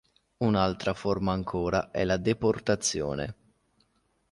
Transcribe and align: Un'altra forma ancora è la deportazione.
Un'altra 0.37 0.95
forma 0.95 1.31
ancora 1.31 1.91
è 1.91 2.03
la 2.05 2.17
deportazione. 2.17 3.35